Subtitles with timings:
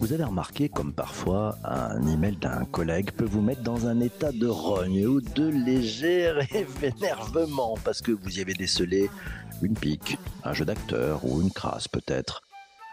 [0.00, 4.32] Vous avez remarqué comme parfois un email d'un collègue peut vous mettre dans un état
[4.32, 6.32] de rogne ou de léger
[6.82, 9.10] énervement parce que vous y avez décelé
[9.60, 12.47] une pique, un jeu d'acteur ou une crasse peut-être.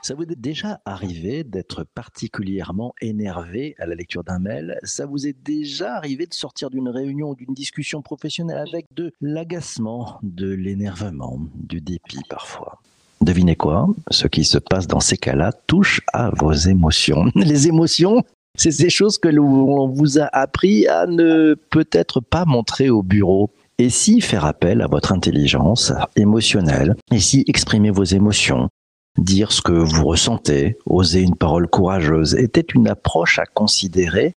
[0.05, 4.77] Ça vous est déjà arrivé d'être particulièrement énervé à la lecture d'un mail?
[4.83, 9.13] Ça vous est déjà arrivé de sortir d'une réunion ou d'une discussion professionnelle avec de
[9.19, 12.83] l'agacement, de l'énervement, du dépit parfois?
[13.21, 13.87] Devinez quoi?
[14.11, 17.25] Ce qui se passe dans ces cas-là touche à vos émotions.
[17.35, 18.23] Les émotions,
[18.55, 23.49] c'est ces choses que l'on vous a appris à ne peut-être pas montrer au bureau.
[23.79, 28.69] Et si faire appel à votre intelligence émotionnelle, et si exprimer vos émotions,
[29.17, 34.33] dire ce que vous ressentez, oser une parole courageuse, était une approche à considérer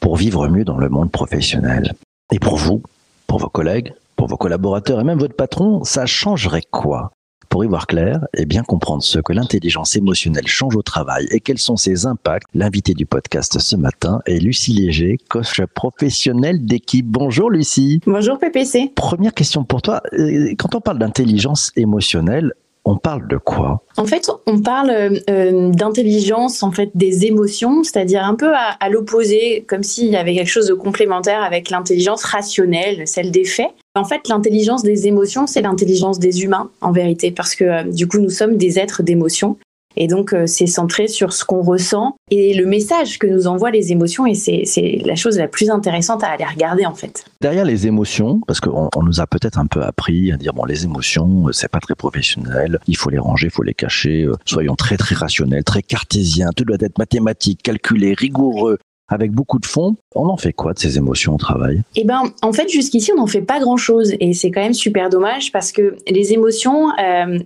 [0.00, 1.94] pour vivre mieux dans le monde professionnel.
[2.32, 2.82] Et pour vous,
[3.26, 7.12] pour vos collègues, pour vos collaborateurs et même votre patron, ça changerait quoi?
[7.48, 11.40] Pour y voir clair et bien comprendre ce que l'intelligence émotionnelle change au travail et
[11.40, 17.06] quels sont ses impacts, l'invité du podcast ce matin est Lucie Léger, coach professionnelle d'équipe.
[17.06, 18.00] Bonjour Lucie.
[18.06, 18.92] Bonjour PPC.
[18.94, 20.02] Première question pour toi.
[20.12, 22.52] Euh, quand on parle d'intelligence émotionnelle,
[22.88, 23.82] on parle de quoi?
[23.98, 29.64] En fait, on parle euh, d'intelligence, en fait, des émotions, c'est-à-dire un peu à, l'opposé,
[29.68, 33.70] comme s'il y avait quelque chose de complémentaire avec l'intelligence rationnelle, celle des faits.
[33.94, 38.08] En fait, l'intelligence des émotions, c'est l'intelligence des humains, en vérité, parce que euh, du
[38.08, 39.58] coup, nous sommes des êtres d'émotions.
[39.96, 43.70] Et donc, euh, c'est centré sur ce qu'on ressent et le message que nous envoient
[43.70, 44.26] les émotions.
[44.26, 47.24] Et c'est la chose la plus intéressante à aller regarder, en fait.
[47.40, 50.64] Derrière les émotions, parce qu'on on nous a peut-être un peu appris à dire, bon,
[50.64, 54.24] les émotions, euh, c'est pas très professionnel, il faut les ranger, il faut les cacher,
[54.24, 58.78] euh, soyons très, très rationnels, très cartésiens, tout doit être mathématique, calculé, rigoureux,
[59.08, 59.96] avec beaucoup de fond.
[60.14, 61.82] On en fait quoi de ces émotions au travail?
[61.96, 65.08] Eh ben, en fait, jusqu'ici, on n'en fait pas grand-chose, et c'est quand même super
[65.08, 66.90] dommage parce que les émotions,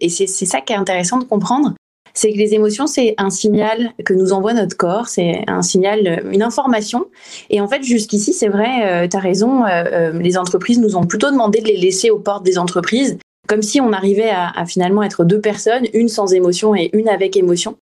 [0.00, 1.74] et c'est ça qui est intéressant de comprendre,
[2.14, 6.22] c'est que les émotions, c'est un signal que nous envoie notre corps, c'est un signal,
[6.30, 7.06] une information.
[7.50, 10.96] Et en fait, jusqu'ici, c'est vrai, euh, tu as raison, euh, euh, les entreprises nous
[10.96, 14.64] ont plutôt demandé de les laisser aux portes des entreprises, comme si on arrivait à,
[14.66, 17.76] finalement être deux personnes, une sans émotion et une avec émotion.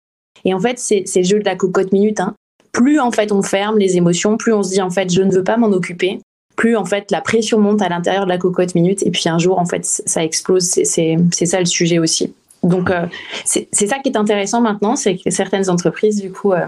[0.46, 2.20] Et en fait, c'est le jeu de la cocotte minute.
[2.20, 2.36] Hein.
[2.72, 5.32] Plus en fait on ferme les émotions, plus on se dit en fait je ne
[5.32, 6.20] veux pas m'en occuper,
[6.56, 9.40] plus en fait la pression monte à l'intérieur de la cocotte minute et puis un
[9.40, 10.66] jour en fait ça explose.
[10.66, 12.34] C'est ça le sujet aussi.
[12.64, 13.06] Donc euh,
[13.46, 16.68] c'est ça qui est intéressant maintenant, c'est que certaines entreprises du coup euh,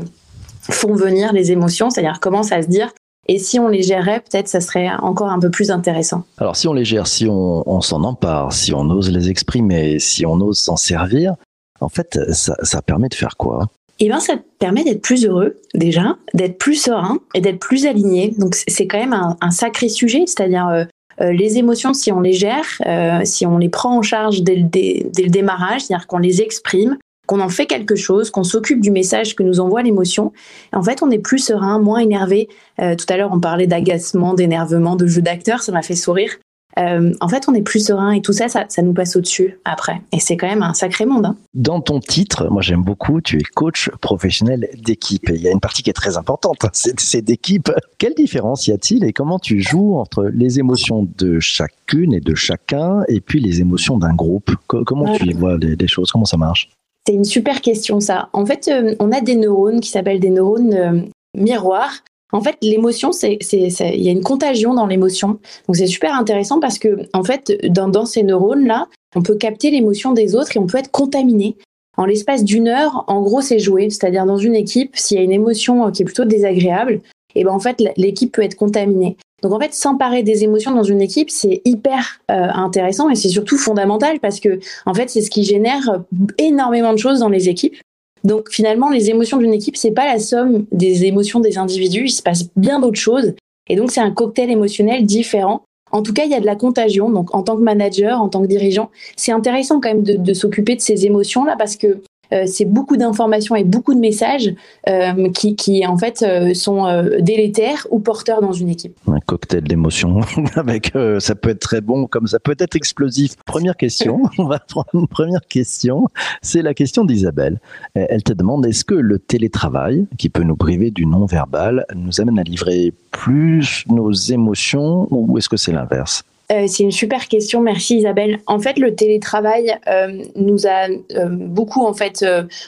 [0.62, 2.91] font venir les émotions, c'est-à-dire commencent à se dire
[3.28, 6.24] et si on les gérait, peut-être ça serait encore un peu plus intéressant.
[6.38, 10.25] Alors si on les gère, si on, s'en empare, si on ose les exprimer, si
[10.25, 11.35] on ose s'en servir,
[11.81, 13.68] en fait ça, permet de faire quoi?
[14.00, 18.34] Eh bien, ça permet d'être plus heureux déjà, d'être plus serein et d'être plus aligné.
[18.35, 20.85] Donc, c'est quand même un, un sacré sujet, c'est-à-dire euh,
[21.20, 24.56] euh, les émotions, si on les gère, euh, si on les prend en charge dès
[24.56, 29.36] le, démarrage, c'est-à-dire qu'on les exprime, qu'on en fait quelque chose, qu'on s'occupe du message
[29.36, 30.32] que nous envoie l'émotion,
[30.74, 32.50] en fait, on est plus serein, moins énervé.
[32.80, 36.32] Euh, tout à l'heure, on parlait d'agacement, d'énervement, de jeu d'acteur, ça m'a fait sourire.
[36.80, 40.02] Euh, en fait, on est plus serein et tout ça, ça, nous passe au-dessus après.
[40.12, 41.26] Et c'est quand même un sacré monde.
[41.26, 41.36] Hein.
[41.54, 45.30] Dans ton titre, moi j'aime beaucoup, tu es coach professionnel d'équipe.
[45.30, 47.72] Il y a une partie qui est très importante, c'est d'équipe.
[47.98, 52.36] Quelle différence y a-t-il et comment tu joues entre les émotions de chacune et de
[52.36, 54.52] chacun et puis les émotions d'un groupe?
[54.68, 56.12] Comment tu y vois les, choses?
[56.12, 56.70] Comment ça marche?
[57.06, 58.30] C'est une super question ça.
[58.34, 61.02] En fait, euh, on a des neurones qui s'appellent des neurones euh,
[61.36, 65.40] miroirs en fait, l'émotion, c'est, il y a une contagion dans l'émotion.
[65.68, 69.72] Donc c'est super intéressant parce que, en fait, dans, dans ces neurones-là, on peut capter
[69.72, 71.58] l'émotion des autres et on peut être contaminé.
[71.97, 73.90] En l'espace d'une heure, en gros, c'est joué.
[73.90, 77.02] C'est-à-dire dans une équipe, s'il y a une émotion euh, qui est plutôt désagréable,
[77.34, 79.16] et eh ben en fait, l'équipe peut être contaminée.
[79.42, 83.30] Donc en fait, s'emparer des émotions dans une équipe, c'est hyper euh, intéressant et c'est
[83.30, 86.02] surtout fondamental parce que en fait, c'est ce qui génère
[86.38, 87.75] énormément de choses dans les équipes.
[88.24, 92.12] Donc finalement, les émotions d'une équipe, c'est pas la somme des émotions des individus, il
[92.12, 93.34] se passe bien d'autres choses.
[93.68, 95.64] Et donc c'est un cocktail émotionnel différent.
[95.92, 97.10] En tout cas, il y a de la contagion.
[97.10, 100.34] Donc en tant que manager, en tant que dirigeant, c'est intéressant quand même de, de
[100.34, 102.01] s'occuper de ces émotions-là parce que
[102.45, 104.54] c'est beaucoup d'informations et beaucoup de messages
[104.88, 106.86] euh, qui, qui, en fait, euh, sont
[107.19, 108.98] délétères ou porteurs dans une équipe.
[109.07, 110.22] Un cocktail d'émotions,
[110.56, 113.36] avec ça peut être très bon comme ça peut être explosif.
[113.45, 116.07] Première question, on va prendre une première question.
[116.42, 117.60] C'est la question d'Isabelle.
[117.94, 122.39] Elle te demande est-ce que le télétravail, qui peut nous priver du non-verbal, nous amène
[122.39, 126.24] à livrer plus nos émotions ou est-ce que c'est l'inverse?
[126.51, 128.39] Euh, c'est une super question, merci Isabelle.
[128.45, 132.25] En fait, le télétravail euh, nous a euh, beaucoup en fait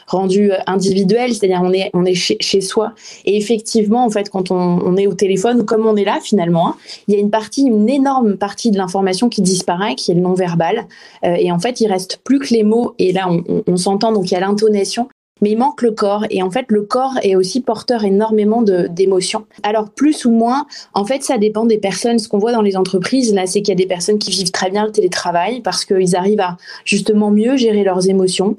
[0.07, 1.61] rendu individuels, c'est-à-dire
[1.93, 2.93] on est chez, soi.
[3.25, 6.75] Et effectivement, en fait, quand on, est au téléphone, comme on est là finalement, hein,
[7.07, 10.21] il y a une partie, une énorme partie de l'information qui disparaît, qui est le
[10.21, 10.85] non verbal.
[11.23, 12.93] et en fait, il reste plus que les mots.
[12.99, 13.29] Et là,
[13.67, 15.09] on s'entend, donc il y a l'intonation
[15.43, 16.25] mais il manque le corps.
[16.29, 19.45] Et en fait, le corps est aussi porteur énormément d'émotions.
[19.61, 22.17] Alors, plus ou moins, en fait, ça dépend des personnes.
[22.17, 24.51] Ce qu'on voit dans les entreprises, là, c'est qu'il y a des personnes qui vivent
[24.51, 26.55] très bien le télétravail parce qu'ils arrivent à
[26.85, 28.55] justement mieux gérer leurs émotions.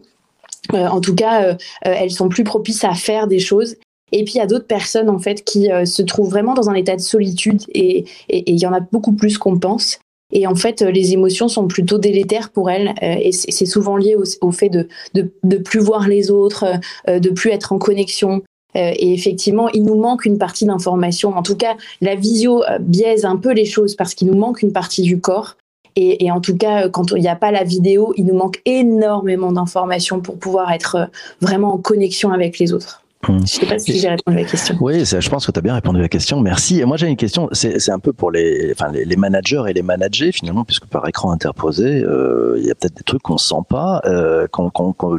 [0.75, 1.55] Euh, en tout cas, euh,
[1.87, 3.77] euh, elles sont plus propices à faire des choses.
[4.13, 6.75] Et puis il y a d'autres personnes en fait qui se trouvent vraiment dans un
[6.75, 9.99] état de solitude et il y en a beaucoup plus qu'on pense.
[10.33, 12.89] Et en fait, les émotions sont plutôt délétères pour elles.
[13.03, 16.65] Euh, et c'est souvent lié au, fait de, de, plus voir les autres,
[17.09, 18.43] euh, de plus être en connexion.
[18.77, 21.37] Euh, et effectivement, il nous manque une partie d'information.
[21.37, 24.73] En tout cas, la visio biaise un peu les choses parce qu'il nous manque une
[24.73, 25.57] partie du corps.
[25.97, 29.53] Et, en tout cas, quand il n'y a pas la vidéo, il nous manque énormément
[29.53, 31.09] d'informations pour pouvoir être
[31.41, 33.04] vraiment en connexion avec les autres.
[33.27, 34.77] Je ne sais pas si j'ai répondu à la question.
[34.81, 36.41] Oui, je pense que tu as bien répondu à la question.
[36.41, 36.81] Merci.
[36.81, 37.49] Et moi, j'ai une question.
[37.53, 41.31] C'est un peu pour les, enfin, les, managers et les managers, finalement, puisque par écran
[41.31, 44.47] interposé, euh, il y a peut-être des trucs qu'on ne sent pas, euh,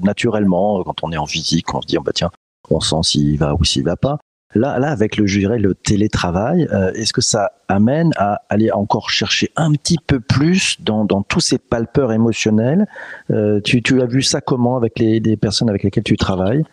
[0.03, 2.31] naturellement, quand on est en physique, on se dit, oh, bah, tiens,
[2.69, 4.17] on sent s'il va ou s'il va pas.
[4.55, 9.09] Là, là, avec le, je le télétravail, euh, est-ce que ça amène à aller encore
[9.09, 12.87] chercher un petit peu plus dans, dans tous ces palpeurs émotionnels?
[13.31, 16.63] Euh, tu, tu, as vu ça comment avec les, les personnes avec lesquelles tu travailles?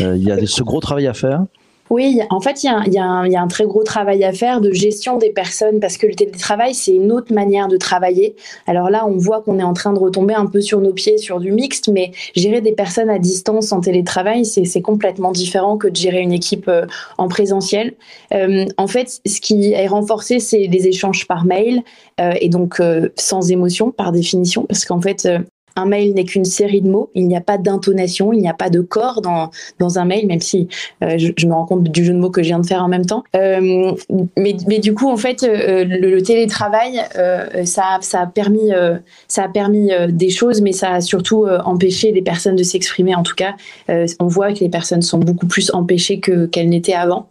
[0.00, 1.44] Il y a ce gros travail à faire
[1.90, 5.30] oui, en fait, il y, a, un très gros travail à faire de gestion des
[5.30, 8.36] personnes parce que le télétravail, c'est une autre manière de travailler.
[8.66, 11.18] Alors là, on voit qu'on est en train de retomber un peu sur nos pieds
[11.18, 15.88] sur du mixte, mais gérer des personnes à distance en télétravail, c'est complètement différent que
[15.88, 16.86] de gérer une équipe euh,
[17.18, 17.94] en présentiel.
[18.32, 21.82] Euh, en fait, ce qui est renforcé, c'est les échanges par mail
[22.18, 22.80] euh, et donc
[23.16, 25.28] sans émotion par définition, parce qu'en fait,
[25.76, 28.54] un mail n'est qu'une série de mots, il n'y a pas d'intonation, il n'y a
[28.54, 30.68] pas de corps dans, dans un mail, même si
[31.02, 32.88] euh, je, me rends compte du jeu de mots que je viens de faire en
[32.88, 33.24] même temps.
[33.34, 33.92] Euh,
[34.36, 37.00] mais, mais, du coup, en fait, euh, le, télétravail,
[37.64, 38.70] ça, ça, a permis,
[39.28, 43.14] ça a permis des choses, mais ça a surtout empêché les personnes de s'exprimer.
[43.14, 43.54] En tout cas,
[43.88, 47.26] on voit que les personnes sont beaucoup plus empêchées que, qu'elles n'étaient avant.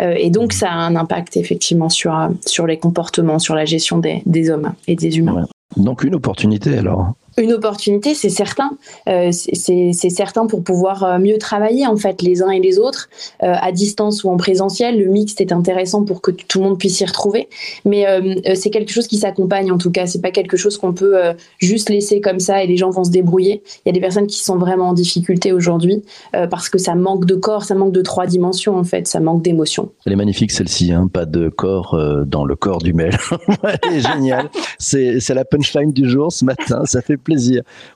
[0.00, 2.16] et donc, ça a un impact effectivement sur,
[2.46, 5.46] sur les comportements, sur la gestion des, des hommes et des humains.
[5.76, 8.70] Donc, une opportunité alors une opportunité, c'est certain.
[9.08, 13.08] Euh, c'est certain pour pouvoir euh, mieux travailler en fait les uns et les autres
[13.42, 14.98] euh, à distance ou en présentiel.
[14.98, 17.48] Le mixte est intéressant pour que tout le monde puisse s'y retrouver,
[17.84, 18.06] mais
[18.54, 20.06] c'est quelque chose qui s'accompagne en tout cas.
[20.06, 21.16] C'est pas quelque chose qu'on peut
[21.58, 23.62] juste laisser comme ça et les gens vont se débrouiller.
[23.84, 26.02] Il y a des personnes qui sont vraiment en difficulté aujourd'hui
[26.32, 29.42] parce que ça manque de corps, ça manque de trois dimensions en fait, ça manque
[29.42, 29.90] d'émotion.
[30.06, 33.16] Elle est magnifique celle-ci, hein pas de corps dans le corps du mail.
[33.82, 34.48] Elle est géniale.
[34.78, 36.82] C'est la punchline du jour ce matin.
[36.84, 37.16] Ça fait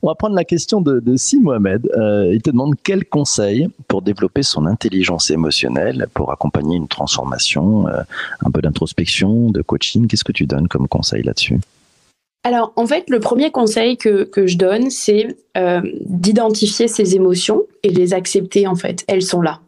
[0.02, 1.90] On va prendre la question de, Si Mohamed.
[1.96, 7.88] Euh, il te demande quel conseil pour développer son intelligence émotionnelle, pour accompagner une transformation,
[7.88, 8.02] euh,
[8.44, 10.06] un peu d'introspection, de coaching.
[10.06, 11.58] Qu'est-ce que tu donnes comme conseil là-dessus?
[12.44, 17.92] Alors, en fait, le premier conseil que, je donne, c'est euh, d'identifier ses émotions et
[17.92, 19.04] de les accepter, en fait.
[19.06, 19.60] Elles sont là.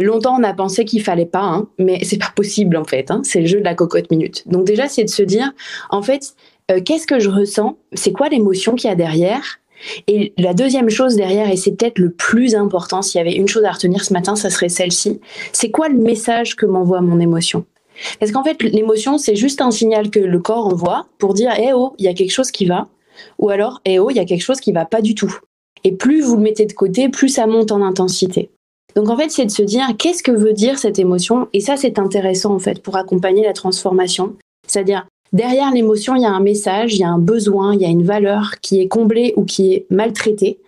[0.00, 3.10] Longtemps, on a pensé qu'il fallait pas, hein, mais c'est pas possible, en fait.
[3.10, 3.22] Hein.
[3.24, 4.46] c'est le jeu de la cocotte minute.
[4.46, 5.52] Donc, déjà, c'est de se dire,
[5.90, 6.34] en fait,
[6.70, 9.58] euh, qu'est-ce que je ressens, c'est quoi l'émotion qu'il y a derrière?
[10.06, 13.48] Et la deuxième chose derrière, et c'est peut-être le plus important, s'il y avait une
[13.48, 15.20] chose à retenir ce matin, ça serait celle-ci,
[15.52, 17.64] c'est quoi le message que m'envoie mon émotion?
[18.20, 21.72] Parce qu'en fait, l'émotion, c'est juste un signal que le corps envoie pour dire, eh
[21.72, 22.88] oh, il y a quelque chose qui va,
[23.38, 25.36] ou alors, eh oh, il y a quelque chose qui va pas du tout.
[25.84, 28.50] Et plus vous le mettez de côté, plus ça monte en intensité.
[28.94, 31.48] Donc en fait, c'est de se dire qu'est-ce que veut dire cette émotion?
[31.52, 34.36] Et ça, c'est intéressant en fait pour accompagner la transformation.
[34.66, 37.86] C'est-à-dire Derrière l'émotion, il y a un message, il y a un besoin, il y
[37.86, 40.58] a une valeur qui est comblée ou qui est maltraitée.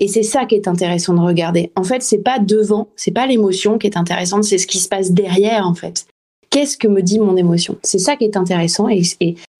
[0.00, 1.70] Et c'est ça qui est intéressant de regarder.
[1.76, 4.88] En fait, c'est pas devant, c'est pas l'émotion qui est intéressante, c'est ce qui se
[4.88, 6.06] passe derrière, en fait.
[6.50, 7.78] Qu'est-ce que me dit mon émotion?
[7.82, 9.02] C'est ça qui est intéressant et,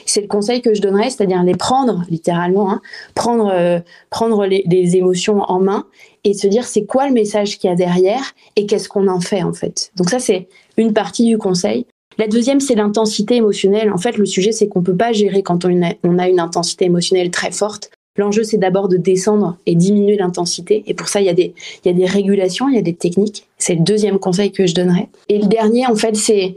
[0.07, 2.81] c'est le conseil que je donnerais, c'est-à-dire les prendre littéralement, hein,
[3.15, 3.81] prendre, euh,
[4.11, 5.87] prendre les, les, émotions en main
[6.25, 9.21] et se dire c'est quoi le message qu'il y a derrière et qu'est-ce qu'on en
[9.21, 9.93] fait en fait.
[9.97, 11.87] Donc ça c'est une partie du conseil.
[12.19, 13.93] La deuxième, c'est l'intensité émotionnelle.
[13.93, 16.85] En fait, le sujet, c'est qu'on ne peut pas gérer quand on a une intensité
[16.85, 17.91] émotionnelle très forte.
[18.17, 20.85] L'enjeu, c'est d'abord de descendre et diminuer l'intensité.
[20.87, 21.53] Et pour ça, il y, a des,
[21.85, 23.49] il y a des régulations, il y a des techniques.
[23.59, 25.09] C'est le deuxième conseil que je donnerais.
[25.29, 26.55] Et le dernier, en fait, c'est,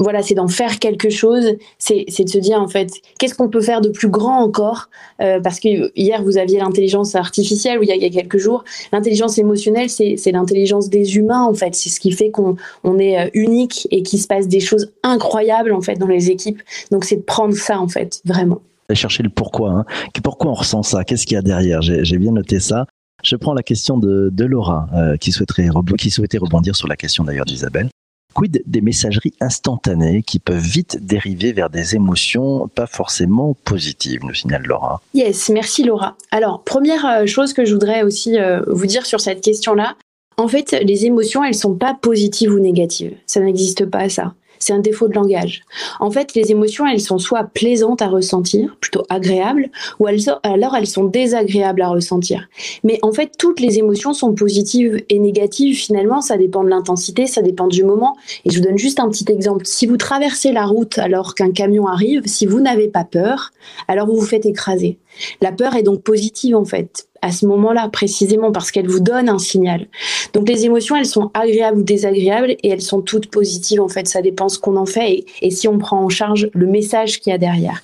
[0.00, 1.56] voilà, c'est d'en faire quelque chose.
[1.78, 4.88] C'est, de se dire, en fait, qu'est-ce qu'on peut faire de plus grand encore?
[5.20, 8.64] Euh, Parce que hier, vous aviez l'intelligence artificielle, ou il y a, quelques jours.
[8.92, 11.76] L'intelligence émotionnelle, c'est, c'est l'intelligence des humains, en fait.
[11.76, 14.90] C'est ce qui fait qu'on on est euh, unique et qu'il se passe des choses
[15.04, 16.60] incroyables, en fait, dans les équipes.
[16.90, 18.60] Donc, c'est de prendre ça, en fait, vraiment.
[18.94, 19.70] Chercher le pourquoi.
[19.70, 19.84] Hein.
[20.22, 21.04] Pourquoi on ressent ça?
[21.04, 21.82] Qu'est-ce qu'il y a derrière?
[21.82, 22.86] J'ai bien noté ça.
[23.22, 25.68] Je prends la question de, Laura, euh, qui, souhaiterait,
[25.98, 27.88] qui souhaitait rebondir sur la question d'ailleurs d'Isabelle.
[28.34, 34.34] Quid des messageries instantanées qui peuvent vite dériver vers des émotions pas forcément positives, nous
[34.34, 35.02] signale Laura.
[35.14, 36.16] Yes, merci Laura.
[36.30, 39.96] Alors, première euh, chose que je voudrais aussi euh, vous dire sur cette question-là,
[40.36, 43.14] en fait, les émotions, elles sont pas positives ou négatives.
[43.26, 45.64] Ça n'existe pas ça c'est un défaut de langage.
[45.98, 50.86] En fait, les émotions, elles sont soit plaisantes à ressentir, plutôt agréables, ou alors elles
[50.86, 52.48] sont désagréables à ressentir.
[52.84, 55.76] Mais en fait, toutes les émotions sont positives et négatives.
[55.76, 58.16] Finalement, ça dépend de l'intensité, ça dépend du moment.
[58.44, 59.64] Et je vous donne juste un petit exemple.
[59.66, 63.52] Si vous traversez la route alors qu'un camion arrive, si vous n'avez pas peur,
[63.88, 64.98] alors vous vous faites écraser.
[65.40, 69.28] La peur est donc positive en fait à ce moment-là précisément parce qu'elle vous donne
[69.28, 69.86] un signal.
[70.32, 74.08] Donc les émotions, elles sont agréables ou désagréables et elles sont toutes positives en fait.
[74.08, 77.30] Ça dépend ce qu'on en fait et, si on prend en charge le message qu'il
[77.30, 77.82] y a derrière.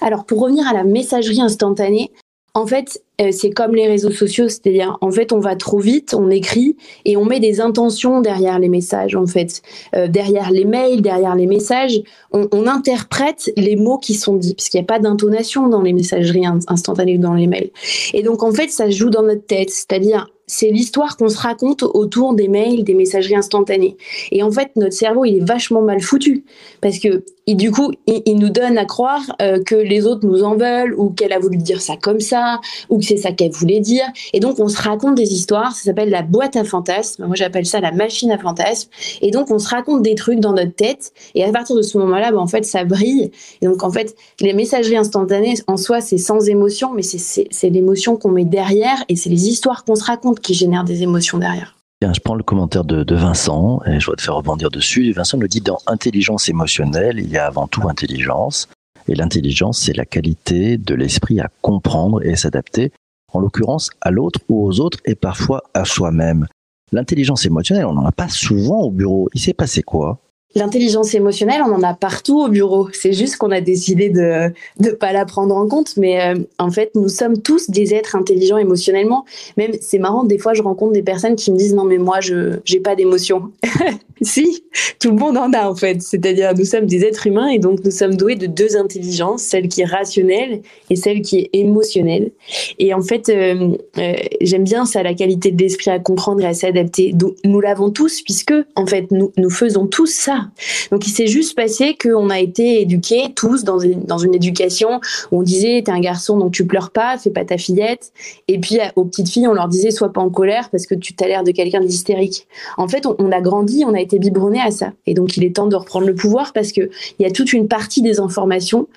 [0.00, 2.10] Alors pour revenir à la messagerie instantanée,
[2.54, 6.30] en fait, c'est comme les réseaux sociaux, c'est-à-dire en fait on va trop vite, on
[6.30, 9.62] écrit et on met des intentions derrière les messages en fait,
[9.94, 12.02] euh, derrière les mails, derrière les messages,
[12.32, 15.92] on, interprète les mots qui sont dits parce qu'il n'y a pas d'intonation dans les
[15.92, 17.70] messageries instantanées ou dans les mails.
[18.14, 21.38] Et donc en fait ça se joue dans notre tête, c'est-à-dire c'est l'histoire qu'on se
[21.38, 23.96] raconte autour des mails, des messageries instantanées.
[24.30, 26.44] Et en fait, notre cerveau, il est vachement mal foutu
[26.80, 30.56] parce que du coup, il, nous donne à croire euh, que les autres nous en
[30.56, 34.04] veulent ou qu'elle a voulu dire ça comme ça ou c'est ça qu'elle voulait dire.
[34.32, 35.74] Et donc, on se raconte des histoires.
[35.74, 37.26] Ça s'appelle la boîte à fantasmes.
[37.26, 38.90] Moi, j'appelle ça la machine à fantasmes.
[39.22, 41.12] Et donc, on se raconte des trucs dans notre tête.
[41.34, 43.30] Et à partir de ce moment-là, ben, en fait, ça brille.
[43.60, 48.16] Et donc, en fait, les messageries instantanées, en soi, c'est sans émotion, mais c'est l'émotion
[48.16, 51.76] qu'on met derrière et c'est les histoires qu'on se raconte qui génère des émotions derrière.
[52.02, 55.10] je prends le commentaire de, Vincent et je vais te faire rebondir dessus.
[55.12, 58.68] Vincent nous dit dans intelligence émotionnelle, il y a avant tout intelligence.
[59.08, 62.92] Et l'intelligence, c'est la qualité de l'esprit à comprendre et s'adapter,
[63.32, 66.46] en l'occurrence à l'autre ou aux autres et parfois à soi-même.
[66.92, 69.28] L'intelligence émotionnelle, on n'en a pas souvent au bureau.
[69.34, 70.20] Il s'est passé quoi?
[70.56, 72.88] L'intelligence émotionnelle, on en a partout au bureau.
[72.92, 75.96] C'est juste qu'on a décidé de ne pas la prendre en compte.
[75.96, 79.24] Mais euh, en fait, nous sommes tous des êtres intelligents émotionnellement.
[79.56, 82.20] Même, c'est marrant, des fois, je rencontre des personnes qui me disent non, mais moi,
[82.20, 83.50] je n'ai pas d'émotion.
[84.24, 84.64] si,
[84.98, 86.02] tout le monde en a en fait.
[86.02, 89.68] C'est-à-dire, nous sommes des êtres humains et donc nous sommes doués de deux intelligences, celle
[89.68, 92.30] qui est rationnelle et celle qui est émotionnelle.
[92.78, 96.46] Et en fait, euh, euh, j'aime bien ça, la qualité de l'esprit à comprendre et
[96.46, 97.14] à s'adapter.
[97.44, 100.48] Nous l'avons tous puisque, en fait, nous, nous faisons tous ça
[100.90, 105.00] donc il s'est juste passé qu'on a été éduqués tous dans une, dans une éducation
[105.30, 108.12] où on disait t'es un garçon donc tu pleures pas, fais pas ta fillette.
[108.48, 111.14] Et puis aux petites filles on leur disait sois pas en colère parce que tu
[111.20, 112.46] as l'air de quelqu'un d'hystérique.
[112.76, 114.92] En fait on, a grandi, on a été biberonné à ça.
[115.06, 117.52] Et donc il est temps de reprendre le pouvoir parce que il y a toute
[117.52, 118.88] une partie des informations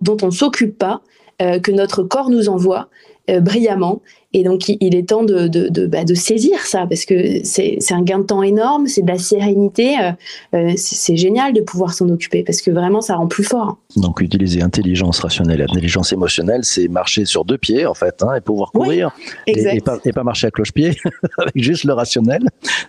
[0.00, 1.02] dont on s'occupe pas,
[1.38, 2.88] que notre corps nous envoie
[3.30, 4.00] euh, brillamment.
[4.32, 8.02] Et donc, il est temps de, de, bah, de, saisir ça, parce que c'est un
[8.02, 9.96] gain de temps énorme, c'est de la sérénité.
[9.98, 10.12] Euh,
[10.54, 13.78] euh, c'est génial de pouvoir s'en occuper, parce que vraiment, ça rend plus fort.
[13.96, 18.40] Donc, utiliser intelligence rationnelle intelligence émotionnelle, c'est marcher sur deux pieds, en fait, hein, et
[18.40, 19.10] pouvoir courir.
[19.46, 20.96] et, pas, et, pas, marcher à cloche-pied,
[21.38, 22.42] avec juste le rationnel.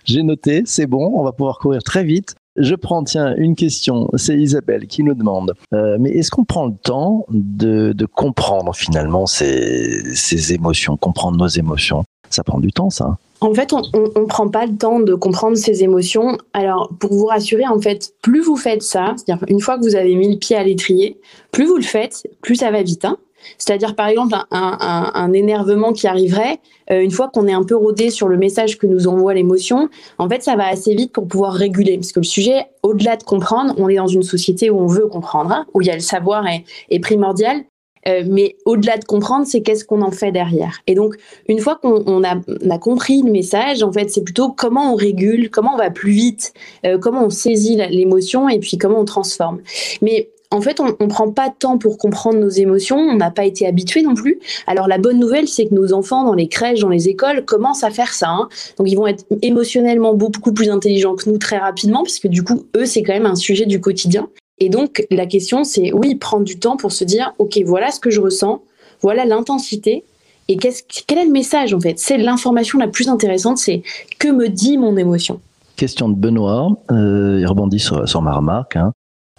[0.04, 4.10] J'ai noté, c'est bon, on va pouvoir courir très vite je prends, tiens, une question.
[4.16, 5.54] C'est Isabelle qui nous demande.
[5.72, 12.04] Euh, mais est-ce qu'on prend le temps de, comprendre finalement ces, émotions, comprendre nos émotions?
[12.28, 13.16] Ça prend du temps, ça.
[13.40, 16.36] En fait, on ne prend pas le temps de comprendre ces émotions.
[16.52, 19.96] Alors, pour vous rassurer, en fait, plus vous faites ça, c'est-à-dire une fois que vous
[19.96, 21.18] avez mis le pied à l'étrier,
[21.50, 23.04] plus vous le faites, plus ça va vite.
[23.04, 23.16] Hein.
[23.58, 26.58] C'est-à-dire, par exemple, un, énervement qui arriverait,
[26.90, 29.88] euh, une fois qu'on est un peu rodé sur le message que nous envoie l'émotion,
[30.18, 31.96] en fait, ça va assez vite pour pouvoir réguler.
[31.96, 35.06] Parce que le sujet, au-delà de comprendre, on est dans une société où on veut
[35.06, 37.62] comprendre, hein, où il y a le savoir est, primordial.
[38.08, 40.78] Euh, mais au-delà de comprendre, c'est qu'est-ce qu'on en fait derrière.
[40.86, 41.16] Et donc,
[41.48, 45.74] une fois qu'on a, compris le message, en fait, c'est plutôt comment on régule, comment
[45.74, 46.54] on va plus vite,
[46.86, 49.60] euh, comment on saisit l'émotion et puis comment on transforme.
[50.00, 53.30] Mais en fait, on ne prend pas de temps pour comprendre nos émotions, on n'a
[53.30, 54.40] pas été habitué non plus.
[54.66, 57.84] Alors la bonne nouvelle, c'est que nos enfants dans les crèches, dans les écoles, commencent
[57.84, 58.30] à faire ça.
[58.30, 58.48] Hein.
[58.76, 62.64] Donc ils vont être émotionnellement beaucoup plus intelligents que nous très rapidement, puisque du coup,
[62.76, 64.28] eux, c'est quand même un sujet du quotidien.
[64.58, 68.00] Et donc la question, c'est oui, prendre du temps pour se dire, ok, voilà ce
[68.00, 68.62] que je ressens,
[69.02, 70.04] voilà l'intensité,
[70.48, 72.00] et quel est le message en fait?
[72.00, 73.84] C'est l'information la plus intéressante, c'est
[74.18, 75.40] que me dit mon émotion?
[75.76, 78.74] Question de Benoît, euh, il rebondit sur, ma remarque.
[78.74, 78.92] Hein.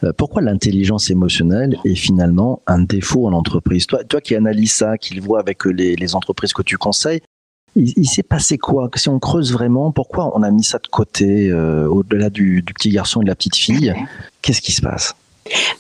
[0.04, 3.86] Euh, pourquoi l'intelligence émotionnelle est finalement un défaut en entreprise?
[3.88, 7.22] Toi, toi qui analyses ça, qui le vois avec les, les entreprises que tu conseilles,
[7.76, 8.90] il, s'est passé quoi?
[8.96, 12.74] Si on creuse vraiment, pourquoi on a mis ça de côté, euh, au-delà du, du,
[12.74, 13.94] petit garçon et de la petite fille?
[14.42, 15.16] Qu'est-ce qui se passe?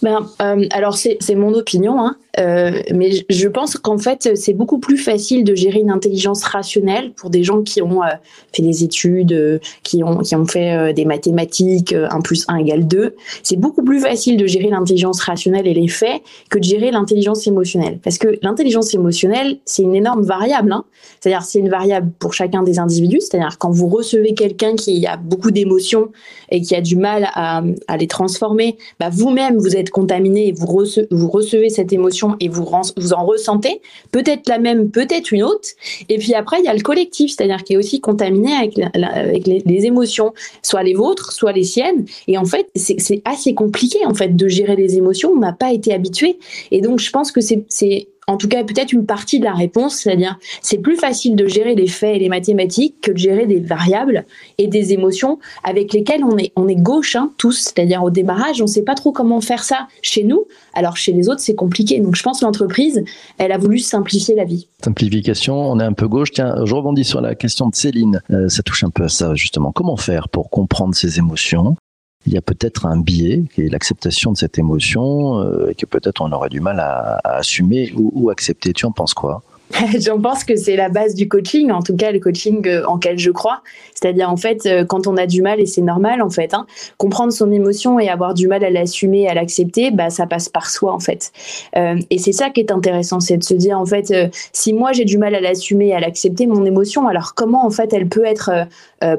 [0.02, 4.80] Ben, euh, alors c'est mon opinion, hein, euh, mais je pense qu'en fait c'est beaucoup
[4.80, 8.08] plus facile de gérer une intelligence rationnelle pour des gens qui ont euh,
[8.56, 13.16] fait des études, qui ont qui ont fait des mathématiques, 1 plus 1 égale 2.
[13.44, 17.46] C'est beaucoup plus facile de gérer l'intelligence rationnelle et les faits que de gérer l'intelligence
[17.46, 20.72] émotionnelle, parce que l'intelligence émotionnelle c'est une énorme variable.
[20.72, 20.86] Hein.
[21.20, 23.22] C'est-à-dire c'est une variable pour chacun des individus.
[23.22, 26.12] C'est-à-dire quand vous recevez quelqu'un qui a beaucoup d'émotions
[26.50, 30.52] et qui a du mal à, à les transformer, bah, vous-même vous êtes contaminé et
[30.52, 32.68] vous, recevez, cette émotion et vous,
[32.98, 33.82] vous en ressentez,
[34.12, 35.70] peut-être la même, peut-être une autre.
[36.10, 39.86] Et puis après, il y a le collectif, c'est-à-dire qui est aussi contaminé avec, les,
[39.86, 42.06] émotions, soit les vôtres, soit les siennes.
[42.28, 45.32] Et en fait, c'est assez compliqué en fait de gérer les émotions.
[45.32, 46.38] On n'a pas été habitué.
[46.72, 49.96] Et donc, je pense que c'est en tout cas peut-être une partie de la réponse,
[49.96, 53.60] c'est-à-dire c'est plus facile de gérer les faits et les mathématiques que de gérer des
[53.60, 54.26] variables
[54.58, 58.62] et des émotions avec lesquelles on est, on est gauche hein, tous, c'est-à-dire au démarrage,
[58.62, 61.56] on ne sait pas trop comment faire ça chez nous, alors chez les autres c'est
[61.56, 62.00] compliqué.
[62.00, 63.04] Donc je pense que l'entreprise,
[63.38, 64.68] elle a voulu simplifier la vie.
[64.84, 66.32] Simplification, on est un peu gauche.
[66.32, 69.36] Tiens, je rebondis sur la question de Céline, euh, ça touche un peu à ça
[69.36, 69.72] justement.
[69.72, 71.76] Comment faire pour comprendre ces émotions?
[72.26, 75.86] Il y a peut-être un biais qui est l'acceptation de cette émotion euh, et que
[75.86, 78.74] peut-être on aurait du mal à, assumer ou, ou accepter.
[78.74, 79.44] Tu en penses quoi?
[80.00, 82.98] J'en pense que c'est la base du coaching, en tout cas le coaching euh, en
[82.98, 83.62] quel je crois.
[83.94, 86.66] C'est-à-dire en fait, euh, quand on a du mal, et c'est normal en fait, hein,
[86.98, 90.70] comprendre son émotion et avoir du mal à l'assumer, à l'accepter, bah, ça passe par
[90.70, 91.32] soi en fait.
[91.76, 94.14] Euh, et c'est ça qui est intéressant, c'est de se dire en fait,
[94.52, 97.94] si moi j'ai du mal à l'assumer, à l'accepter, mon émotion, alors comment en fait
[97.94, 98.52] elle peut être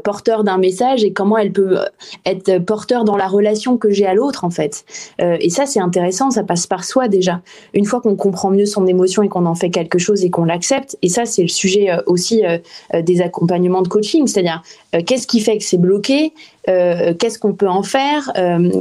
[0.04, 1.78] porteur d'un message et comment elle peut
[2.24, 4.84] être porteur dans la relation que j'ai à l'autre en fait.
[5.18, 7.40] et ça c'est intéressant, ça passe par soi déjà.
[7.74, 10.41] Une fois qu'on comprend mieux son émotion et qu'on en fait quelque chose et qu'on
[10.44, 10.96] l'accepte.
[11.02, 12.58] Et ça, c'est le sujet euh, aussi euh,
[12.94, 14.62] euh, des accompagnements de coaching, c'est-à-dire
[15.06, 16.34] qu'est-ce qui fait que c'est bloqué,
[16.66, 18.30] qu'est-ce qu'on peut en faire,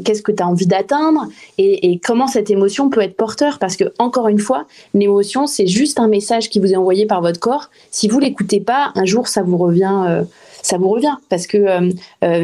[0.03, 1.27] qu'est-ce que tu as envie d'atteindre
[1.58, 3.60] et, comment cette émotion peut être porteur.
[3.60, 7.22] Parce que, encore une fois, l'émotion, c'est juste un message qui vous est envoyé par
[7.22, 7.70] votre corps.
[7.91, 10.24] Si vous l'écoutez pas, un jour, ça vous revient.
[10.62, 11.89] ça vous revient parce que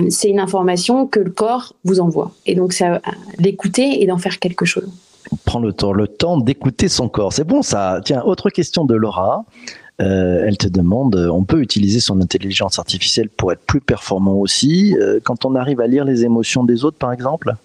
[0.09, 2.31] c'est une information que le corps vous envoie.
[2.45, 3.01] Et donc, ça,
[3.37, 4.89] l'écouter et d'en faire quelque chose
[5.45, 7.33] prend le temps, le temps d'écouter son corps.
[7.33, 8.01] C'est bon ça.
[8.03, 9.45] Tiens, autre question de Laura.
[9.99, 14.95] Euh, elle te demande, on peut utiliser son intelligence artificielle pour être plus performant aussi
[14.95, 17.55] euh, quand on arrive à lire les émotions des autres, par exemple?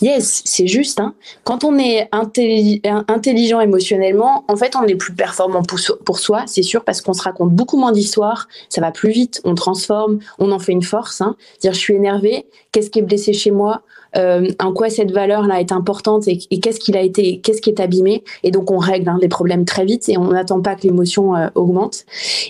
[0.00, 0.98] Yes, c'est juste.
[0.98, 1.14] Hein.
[1.44, 6.82] Quand on est intelligent émotionnellement, en fait, on est plus performant pour, soi, c'est sûr,
[6.82, 10.58] parce qu'on se raconte beaucoup moins d'histoires, ça va plus vite, on transforme, on en
[10.58, 11.20] fait une force.
[11.20, 11.36] Hein.
[11.60, 13.82] Dire je suis énervé, qu'est-ce qui est blessé chez moi?
[14.16, 17.80] Euh, en quoi cette valeur-là est importante et, qu'est-ce qu'il a été, qu'est-ce qui est
[17.80, 18.22] abîmé.
[18.42, 21.34] Et donc on règle hein, les problèmes très vite et on n'attend pas que l'émotion
[21.34, 22.04] euh, augmente.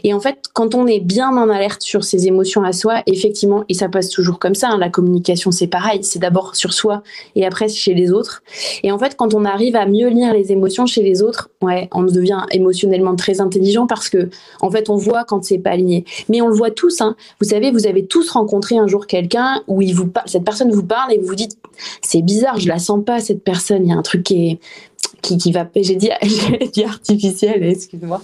[0.04, 3.64] Et en fait, quand on est bien en alerte sur ses émotions à soi, effectivement,
[3.68, 7.02] et ça passe toujours comme ça, hein, la communication c'est pareil, c'est d'abord sur soi
[7.36, 8.42] et après chez les autres.
[8.82, 11.88] Et en fait, quand on arrive à mieux lire les émotions chez les autres, ouais,
[11.92, 14.28] on devient émotionnellement très intelligent parce que
[14.60, 16.04] en fait, on voit quand c'est pas aligné.
[16.28, 17.00] Mais on le voit tous.
[17.00, 17.16] Hein.
[17.40, 20.84] Vous savez, vous avez tous rencontré un jour quelqu'un où il vous cette personne vous
[20.84, 21.51] parle et vous vous dites
[22.00, 23.86] c'est bizarre, je la sens pas cette personne.
[23.86, 24.60] Il y a un truc qui est
[25.22, 26.10] qui, qui va, j'ai dit,
[26.72, 28.20] dit artificiel, excuse-moi.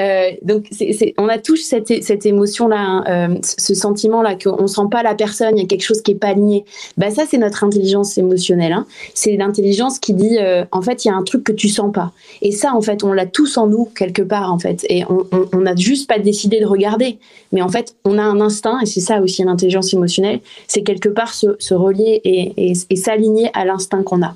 [0.00, 4.88] Euh, donc, c'est, on a tous cette, cette émotion-là, hein, euh, ce sentiment-là qu'on sent
[4.90, 6.64] pas la personne, il y a quelque chose qui est pas aligné.
[6.96, 8.72] Bah ça, c'est notre intelligence émotionnelle.
[8.72, 8.86] Hein.
[9.14, 11.92] C'est l'intelligence qui dit, euh, en fait, il y a un truc que tu sens
[11.92, 12.12] pas.
[12.40, 14.86] Et ça, en fait, on l'a tous en nous quelque part, en fait.
[14.88, 17.18] Et on n'a juste pas décidé de regarder.
[17.52, 21.08] Mais en fait, on a un instinct, et c'est ça aussi l'intelligence émotionnelle, c'est quelque
[21.08, 24.34] part se, se relier et, et s'aligner à l'instinct qu'on a.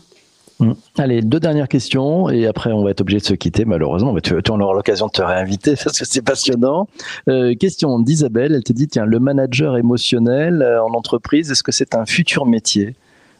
[0.62, 0.72] Mm.
[0.98, 4.12] Allez, deux dernières questions et après on va être obligé de se quitter malheureusement.
[4.12, 6.88] Mais tu, tu auras l'occasion de te réinviter parce que c'est passionnant.
[7.28, 11.72] Euh, question d'Isabelle, elle te dit tiens, le manager émotionnel euh, en entreprise, est-ce que
[11.72, 12.94] c'est un futur métier?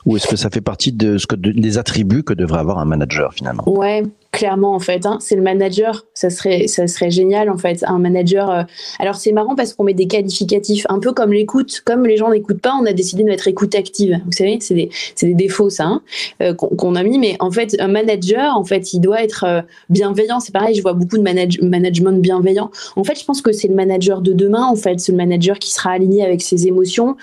[0.05, 2.85] Ou est-ce que ça fait partie de ce que des attributs que devrait avoir un
[2.85, 3.63] manager finalement?
[3.69, 4.03] Ouais,
[4.33, 5.07] clairement en fait.
[5.07, 7.85] Hein, c'est le manager, ça serait, ça serait génial en fait.
[7.87, 8.51] Un manager.
[8.51, 8.63] Euh,
[8.99, 11.83] alors c'est marrant parce qu'on met des qualificatifs, un peu comme l'écoute.
[11.85, 14.19] Comme les gens n'écoutent pas, on a décidé de mettre écoute active.
[14.25, 14.91] Vous savez, c'est des,
[15.21, 16.03] des, défauts ça hein,
[16.41, 17.19] euh, qu'on a mis.
[17.19, 20.41] Mais en fait, un manager, en fait, il doit être euh, bienveillant.
[20.41, 22.71] C'est pareil, je vois beaucoup de manage management bienveillant.
[22.97, 24.65] En fait, je pense que c'est le manager de demain.
[24.65, 27.17] En fait, c'est le manager qui sera aligné avec ses émotions,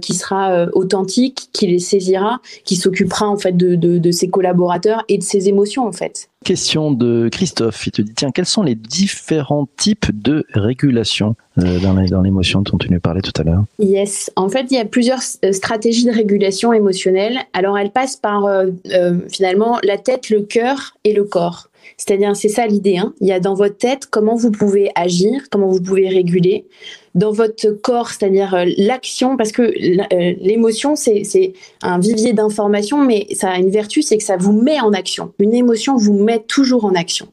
[0.00, 5.04] qui sera authentique, qui les saisira, qui s'occupera en fait de, de, de ses collaborateurs
[5.08, 6.28] et de ses émotions en fait.
[6.44, 7.86] Question de Christophe.
[7.86, 12.78] Il te dit tiens, quels sont les différents types de régulation euh, dans l'émotion dont
[12.78, 13.64] tu nous parlais tout à l'heure?
[13.80, 14.30] Yes.
[14.36, 17.38] En fait, il y a plusieurs euh, stratégies de régulation émotionnelle.
[17.52, 18.66] Alors, elles passent par euh,
[19.28, 21.67] finalement la tête, le cœur et le corps.
[21.96, 22.96] C'est-à-dire, c'est ça l'idée.
[22.96, 23.12] Hein.
[23.20, 26.66] Il y a dans votre tête comment vous pouvez agir, comment vous pouvez réguler.
[27.14, 33.26] Dans votre corps, c'est-à-dire euh, l'action, parce que euh, l'émotion, c'est un vivier d'informations, mais
[33.32, 35.32] ça a une vertu, c'est que ça vous met en action.
[35.40, 37.28] Une émotion vous met toujours en action.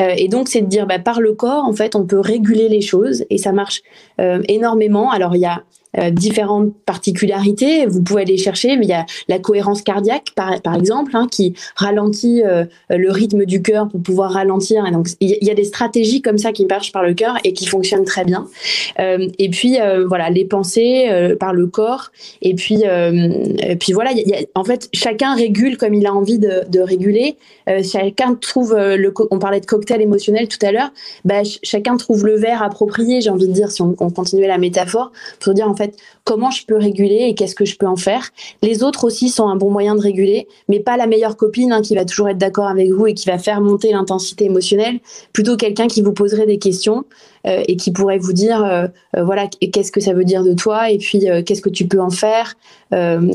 [0.00, 2.68] Euh, et donc, c'est de dire, bah, par le corps, en fait, on peut réguler
[2.68, 3.82] les choses et ça marche
[4.18, 5.10] énormément.
[5.10, 5.64] Alors, il y a
[5.96, 7.86] euh, différentes particularités.
[7.86, 11.26] Vous pouvez aller chercher, mais il y a la cohérence cardiaque, par, par exemple, hein,
[11.30, 14.84] qui ralentit euh, le rythme du cœur pour pouvoir ralentir.
[14.92, 17.66] Donc, il y a des stratégies comme ça qui marchent par le cœur et qui
[17.66, 18.46] fonctionnent très bien.
[18.98, 21.08] Euh, et puis, voilà, les pensées
[21.40, 22.10] par le corps.
[22.42, 22.82] Et puis,
[23.80, 24.10] puis voilà,
[24.54, 27.36] en fait, chacun régule comme il a envie de, de réguler.
[27.82, 30.90] chacun trouve, le, on parlait de cocktail émotionnel tout à l'heure,
[31.24, 34.58] bah, chacun trouve le verre approprié, j'ai envie de dire, si on, on continuait la
[34.58, 35.87] métaphore, pour dire en fait
[36.24, 38.30] comment je peux réguler et qu'est-ce que je peux en faire.
[38.62, 41.82] Les autres aussi sont un bon moyen de réguler, mais pas la meilleure copine hein,
[41.82, 45.00] qui va toujours être d'accord avec vous et qui va faire monter l'intensité émotionnelle,
[45.32, 47.04] plutôt quelqu'un qui vous poserait des questions
[47.46, 50.54] euh, et qui pourrait vous dire euh, euh, voilà qu'est-ce que ça veut dire de
[50.54, 52.54] toi et puis qu'est-ce que tu peux en faire,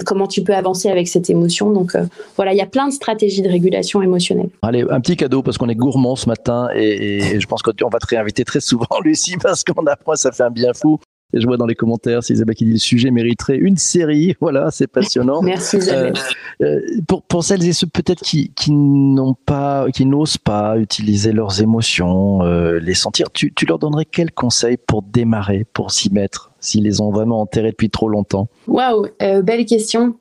[0.06, 1.72] comment tu peux avancer avec cette émotion.
[1.72, 1.96] Donc
[2.36, 4.50] voilà, il y a plein de stratégies de régulation émotionnelle.
[4.62, 8.00] Allez, un petit cadeau parce qu'on est gourmand ce matin et, je pense qu'on va
[8.00, 11.00] te réinviter très souvent, Lucie, parce qu'on apprend, ça fait un bien fou
[11.34, 14.36] je vois dans les commentaires, si Isabelle qui dit le sujet mériterait une série.
[14.44, 15.42] Voilà, c'est passionnant.
[15.42, 16.14] Merci Isabelle.
[16.62, 20.78] Euh, euh, pour, pour celles et ceux peut-être qui, qui n'ont pas, qui n'osent pas
[20.78, 25.92] utiliser leurs émotions, euh, les sentir, tu, tu leur donnerais quel conseil pour démarrer, pour
[25.92, 28.50] s'y mettre, s'ils les ont vraiment enterrés depuis trop longtemps?
[28.68, 30.16] Waouh, belle question.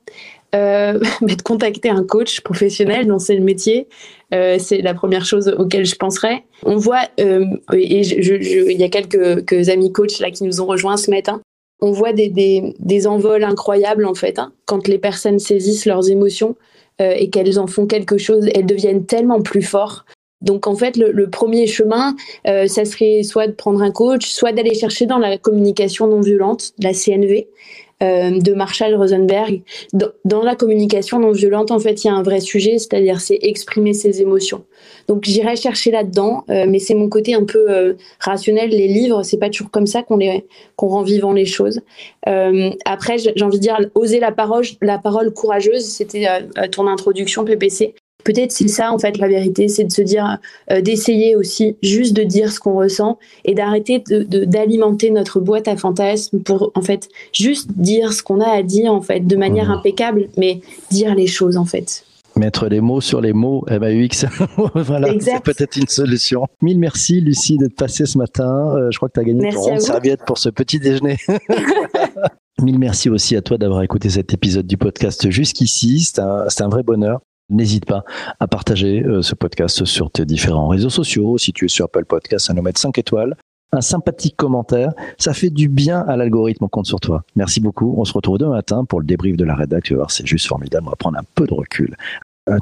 [0.53, 3.87] Euh, de contacter un coach professionnel dont c'est le métier.
[4.33, 6.43] Euh, c'est la première chose auquel je penserais.
[6.63, 10.97] On voit, euh, et il y a quelques, amis coachs là qui nous ont rejoints
[10.97, 11.41] ce matin,
[11.81, 14.39] on voit des, des, envols incroyables en fait.
[14.39, 14.53] Hein.
[14.65, 16.55] quand les personnes saisissent leurs émotions
[16.99, 20.05] et qu'elles en font quelque chose, elles deviennent tellement plus fortes.
[20.41, 22.15] Donc en fait, le, le premier chemin,
[22.45, 26.71] ça serait soit de prendre un coach, soit d'aller chercher dans la communication non violente,
[26.79, 27.47] la CNV,
[27.92, 29.61] euh, de Marshall Rosenberg.
[29.93, 33.39] Dans, la communication non violente, en fait, il y a un vrai sujet, c'est-à-dire c'est
[33.41, 34.65] exprimer ses émotions.
[35.07, 38.71] Donc j'irai chercher là-dedans, euh, mais c'est mon côté un peu euh, rationnel.
[38.71, 41.81] Les livres, c'est pas toujours comme ça qu'on les qu'on rend vivant les choses.
[42.25, 45.85] après, j'ai envie de dire oser la parole, la parole courageuse.
[45.85, 46.27] C'était
[46.71, 47.95] ton introduction PPC.
[48.23, 50.37] Peut-être c'est ça en fait la vérité, c'est de se dire,
[50.71, 55.67] euh, d'essayer aussi juste de dire ce qu'on ressent et d'arrêter d'alimenter de, notre boîte
[55.67, 59.35] à fantasmes pour en fait juste dire ce qu'on a à dire en fait de
[59.35, 59.79] manière mmh.
[59.79, 62.05] impeccable, mais dire les choses en fait.
[62.35, 64.25] Mettre les mots sur les mots, MAUX,
[64.73, 66.47] voilà, c'est peut-être une solution.
[66.63, 68.75] Mille merci Lucie d'être passée ce matin.
[68.75, 71.17] Euh, je crois que tu as gagné ton serviette pour ce petit déjeuner.
[72.61, 75.99] Mille merci aussi à toi d'avoir écouté cet épisode du podcast jusqu'ici.
[75.99, 77.19] C'est un, un, vrai bonheur.
[77.53, 78.03] N'hésite pas
[78.39, 81.37] à partager euh, ce podcast sur tes différents réseaux sociaux.
[81.37, 83.35] Si tu es sur Apple Podcast, à nous mettre 5 étoiles.
[83.71, 87.23] Un sympathique commentaire, ça fait du bien à l'algorithme, on compte sur toi.
[87.35, 87.95] Merci beaucoup.
[87.97, 89.83] On se retrouve demain matin pour le débrief de la rédac.
[89.83, 90.85] Tu vas voir, c'est juste formidable.
[90.87, 91.95] On va prendre un peu de recul.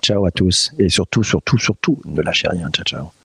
[0.02, 0.72] ciao à tous.
[0.78, 2.70] Et surtout, surtout, surtout, ne lâchez rien.
[2.70, 3.21] Ciao, ciao.